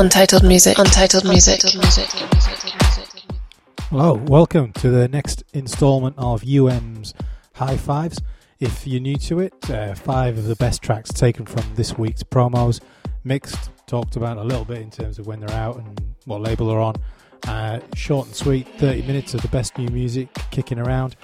[0.00, 0.78] Untitled music.
[0.78, 1.60] Untitled music.
[3.90, 7.12] Hello, welcome to the next instalment of UM's
[7.56, 8.18] High Fives.
[8.60, 12.22] If you're new to it, uh, five of the best tracks taken from this week's
[12.22, 12.80] promos,
[13.24, 16.68] mixed, talked about a little bit in terms of when they're out and what label
[16.68, 16.96] they're on.
[17.46, 21.14] Uh, short and sweet, 30 minutes of the best new music kicking around,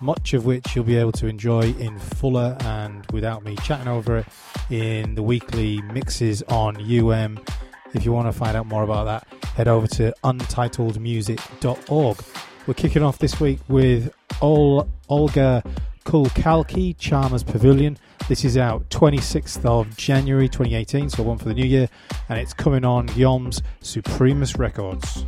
[0.00, 4.16] much of which you'll be able to enjoy in fuller and without me chatting over
[4.18, 4.26] it
[4.70, 7.38] in the weekly mixes on UM
[7.94, 12.18] if you want to find out more about that, head over to untitledmusic.org.
[12.66, 15.62] We're kicking off this week with Ol- Olga
[16.04, 17.98] Kulkalki, Charmers Pavilion.
[18.28, 21.88] This is out 26th of January 2018, so one for the new year,
[22.28, 25.24] and it's coming on Yom's Supremus Records.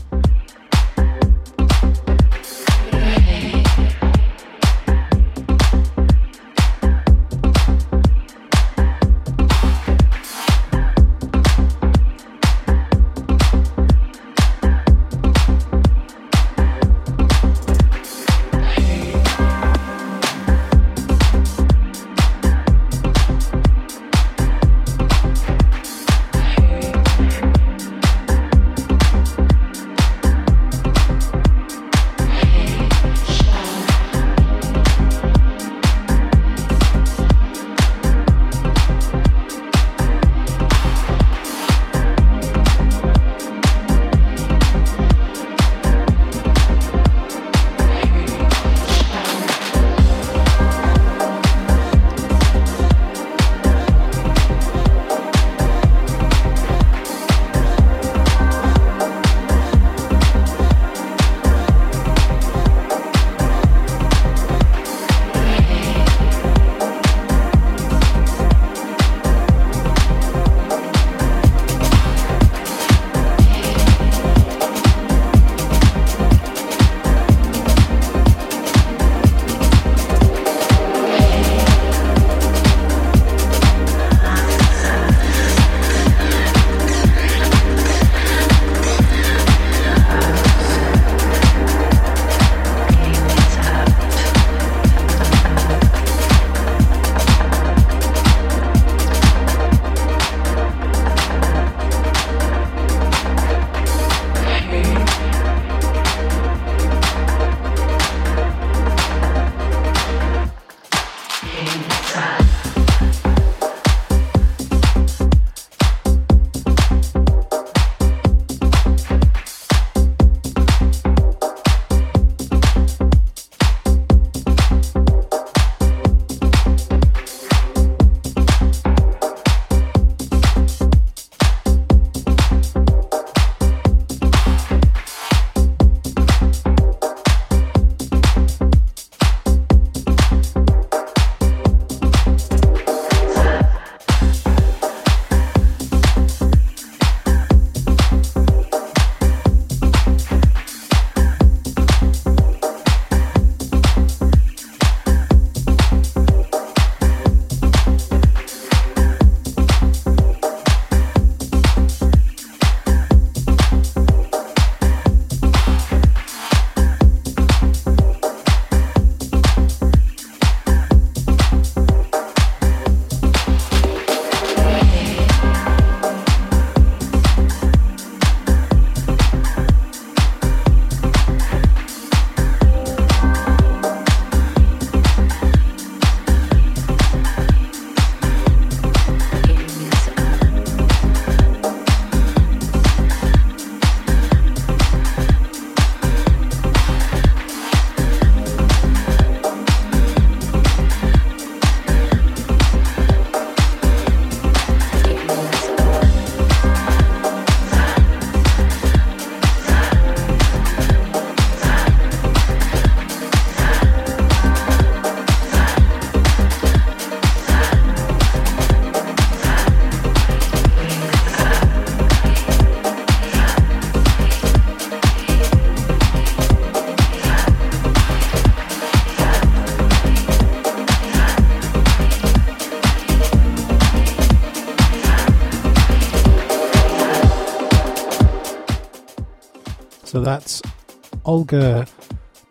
[241.36, 241.86] Olga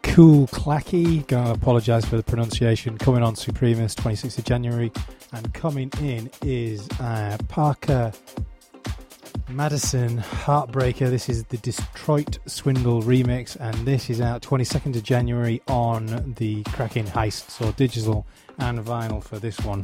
[0.03, 1.25] Cool Clacky.
[1.25, 2.99] Gonna apologise for the pronunciation.
[2.99, 4.91] Coming on Supremus, 26th of January,
[5.33, 8.11] and coming in is uh, Parker
[9.49, 11.09] Madison Heartbreaker.
[11.09, 16.61] This is the Detroit Swindle remix, and this is out 22nd of January on the
[16.65, 18.27] Cracking Heist, so digital
[18.59, 19.83] and vinyl for this one.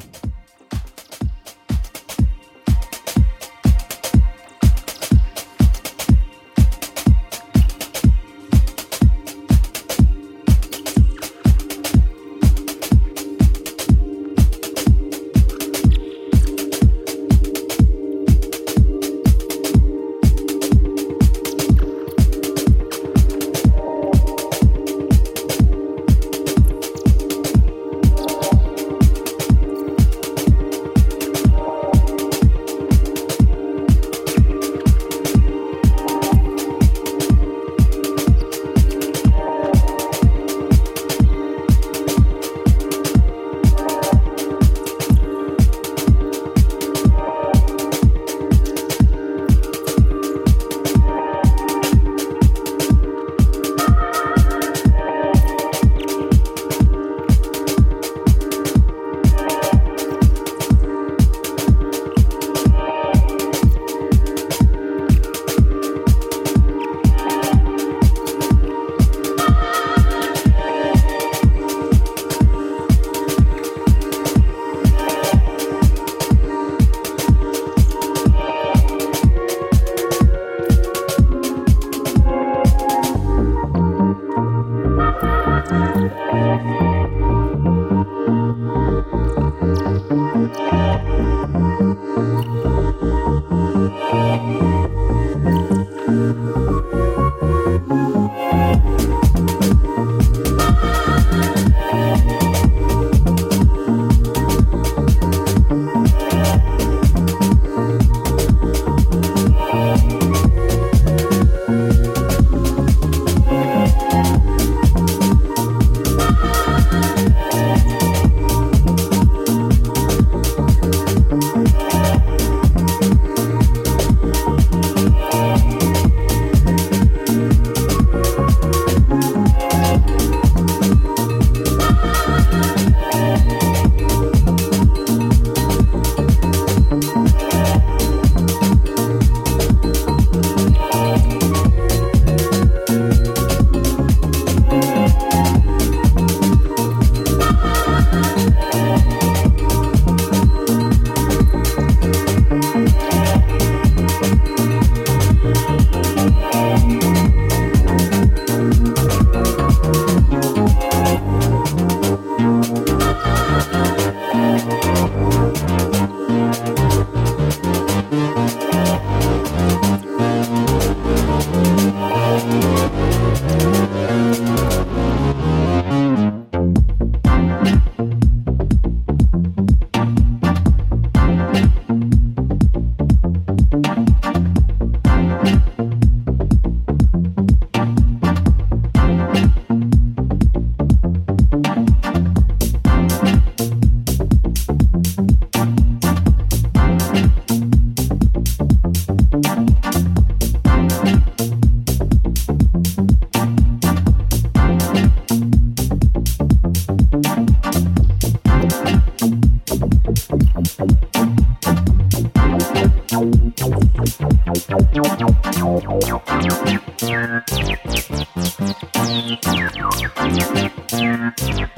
[219.40, 219.56] Thank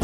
[0.00, 0.03] you.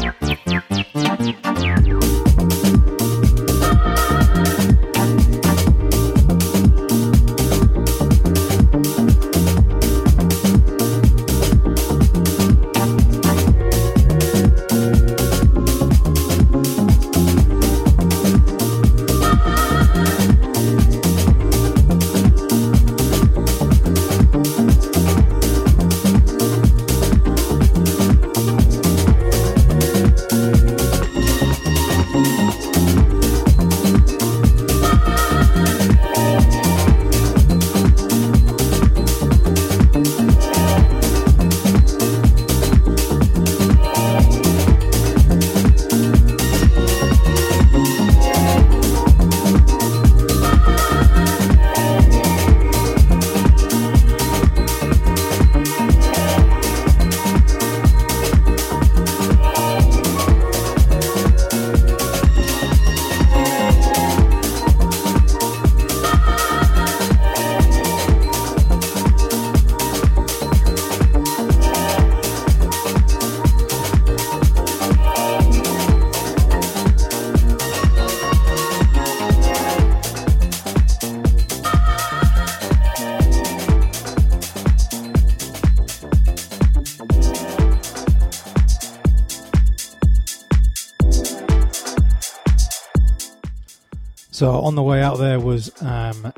[94.41, 96.33] So on the way out there was um,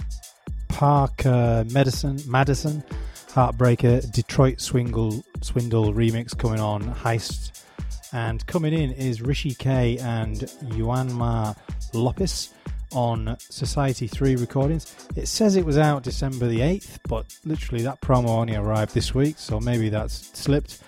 [0.68, 2.84] Parker Medicine, Madison,
[3.30, 7.64] Heartbreaker, Detroit Swindle, Swindle remix coming on, Heist.
[8.12, 10.40] And coming in is Rishi K and
[10.74, 11.56] Juanma
[11.94, 12.54] Lopez
[12.92, 14.94] on Society 3 recordings.
[15.16, 19.16] It says it was out December the 8th, but literally that promo only arrived this
[19.16, 20.80] week, so maybe that's slipped.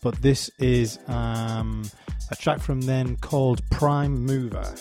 [0.00, 1.84] But this is um,
[2.30, 4.74] a track from then called Prime Mover.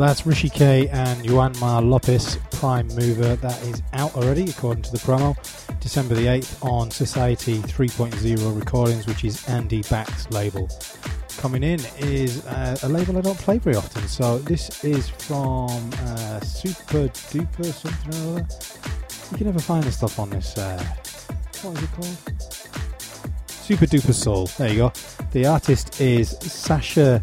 [0.00, 3.36] That's Rishi K and Juanma Lopez Prime Mover.
[3.36, 5.36] That is out already, according to the promo.
[5.78, 10.70] December the 8th on Society 3.0 Recordings, which is Andy Back's label.
[11.36, 14.08] Coming in is uh, a label I don't play very often.
[14.08, 18.48] So this is from uh, Super Duper something or other.
[19.32, 20.56] You can never find the stuff on this.
[20.56, 20.82] Uh,
[21.60, 22.16] what is it called?
[23.48, 24.46] Super Duper Soul.
[24.56, 24.92] There you go.
[25.32, 27.22] The artist is Sasha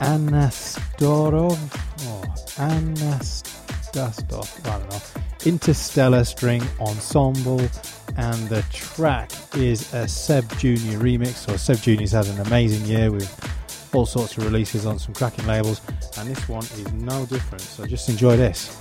[0.00, 1.85] Anastorov.
[2.00, 2.22] Oh,
[2.56, 3.96] Anastasov.
[4.66, 5.00] I don't know.
[5.44, 7.60] Interstellar String Ensemble.
[8.16, 11.34] And the track is a Seb Junior remix.
[11.34, 13.28] So Seb Junior's had an amazing year with
[13.94, 15.80] all sorts of releases on some cracking labels.
[16.18, 17.60] And this one is no different.
[17.60, 18.78] So just enjoy this.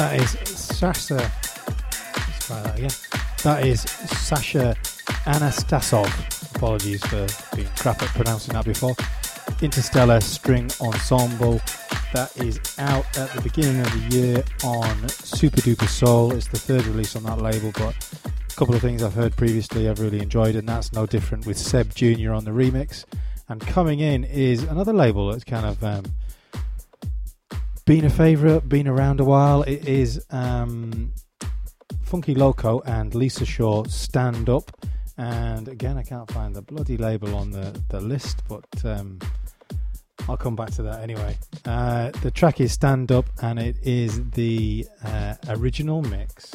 [0.00, 1.16] That is Sasha.
[1.16, 2.90] Let's try that again.
[3.44, 4.74] That is Sasha
[5.26, 6.56] Anastasov.
[6.56, 8.94] Apologies for being crap at pronouncing that before.
[9.60, 11.60] Interstellar String Ensemble.
[12.14, 16.32] That is out at the beginning of the year on Super Duper Soul.
[16.32, 19.86] It's the third release on that label, but a couple of things I've heard previously
[19.86, 22.32] I've really enjoyed, and that's no different with Seb Jr.
[22.32, 23.04] on the remix.
[23.50, 26.04] And coming in is another label that's kind of um,
[27.90, 29.62] been a favourite, been around a while.
[29.62, 31.12] It is um,
[32.04, 34.70] Funky Loco and Lisa Shaw Stand Up.
[35.18, 39.18] And again, I can't find the bloody label on the, the list, but um,
[40.28, 41.36] I'll come back to that anyway.
[41.64, 46.52] Uh, the track is Stand Up and it is the uh, original mix.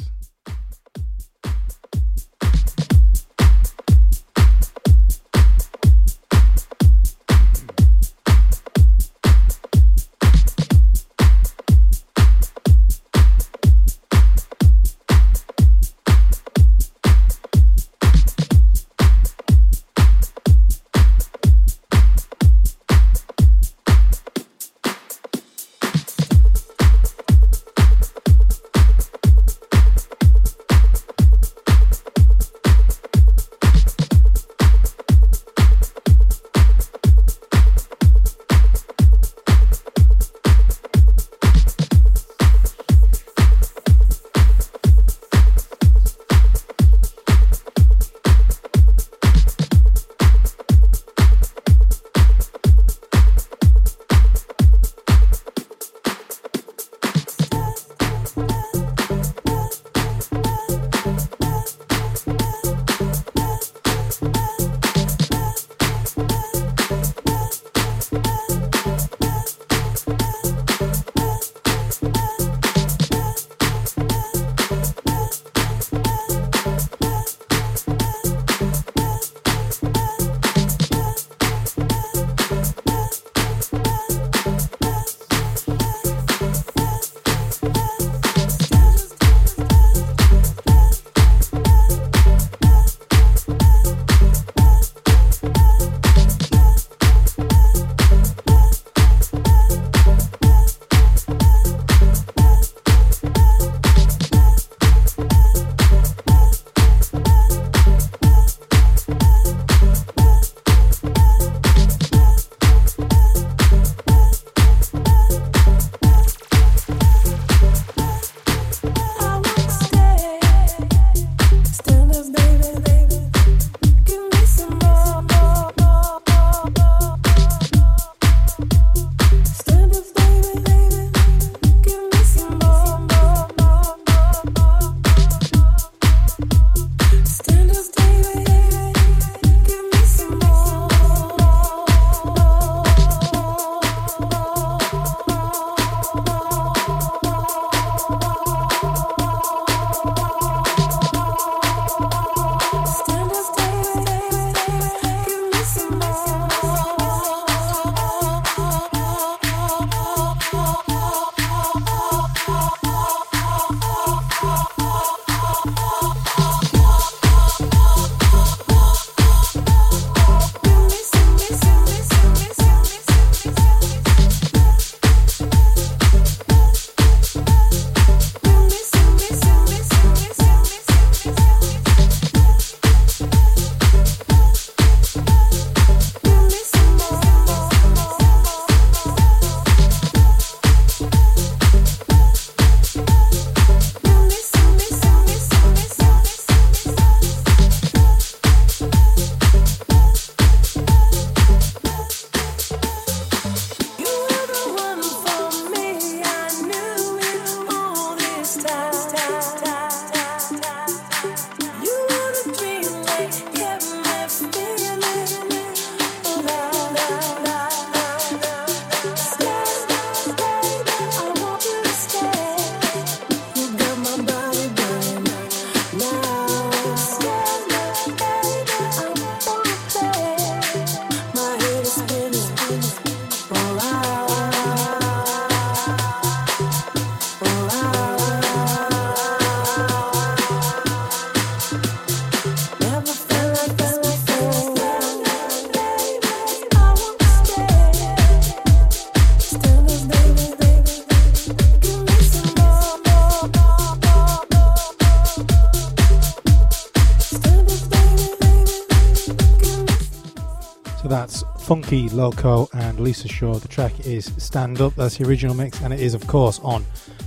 [261.96, 263.54] Funky Loco and Lisa Shaw.
[263.54, 266.84] The track is Stand Up, that's the original mix, and it is, of course, on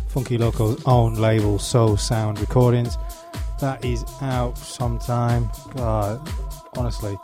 [0.09, 2.99] Funky Loco's own label, So Sound Recordings.
[3.63, 5.49] That is out sometime.
[5.75, 6.21] God,
[6.77, 7.17] honestly,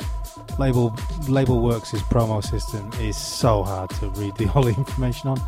[0.59, 0.96] label
[1.28, 5.40] Label Worx' promo system is so hard to read the whole information on.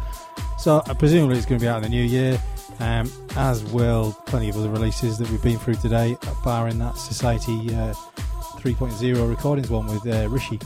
[0.59, 2.39] So, uh, presumably, it's going to be out in the new year,
[2.79, 7.75] um, as will plenty of other releases that we've been through today, barring that Society
[7.75, 7.95] uh,
[8.61, 10.61] 3.0 recordings one with uh, Rishi.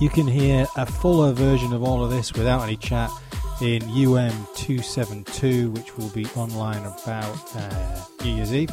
[0.00, 3.10] You can hear a fuller version of all of this without any chat
[3.60, 8.70] in UM272, which will be online about uh, New Year's Eve,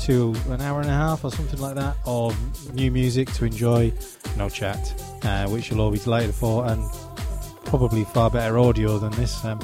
[0.00, 2.34] to an hour and a half or something like that of
[2.74, 3.92] new music to enjoy,
[4.36, 6.84] no chat, uh, which you'll all be delighted for, and
[7.64, 9.44] probably far better audio than this.
[9.44, 9.60] Um,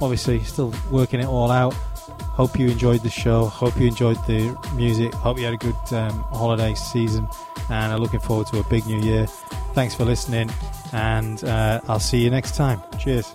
[0.00, 1.74] obviously, still working it all out.
[2.34, 3.46] Hope you enjoyed the show.
[3.46, 5.14] Hope you enjoyed the music.
[5.14, 7.28] Hope you had a good um, holiday season,
[7.70, 9.26] and I'm looking forward to a big new year.
[9.72, 10.50] Thanks for listening,
[10.92, 12.82] and uh, I'll see you next time.
[12.98, 13.34] Cheers.